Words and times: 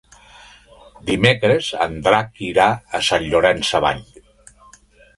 Dimecres 1.09 1.69
en 1.87 1.95
Drac 2.09 2.43
irà 2.49 2.67
a 3.01 3.05
Sant 3.13 3.31
Llorenç 3.31 3.73
Savall. 3.77 4.07